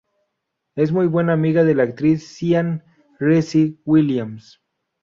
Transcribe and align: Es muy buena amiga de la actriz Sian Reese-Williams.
Es 0.73 0.91
muy 0.91 1.05
buena 1.05 1.33
amiga 1.33 1.63
de 1.63 1.75
la 1.75 1.83
actriz 1.83 2.25
Sian 2.27 2.83
Reese-Williams. 3.19 4.59